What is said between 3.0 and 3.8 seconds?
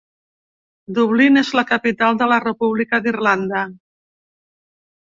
d"Irlanda.